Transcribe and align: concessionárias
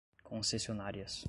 concessionárias 0.23 1.19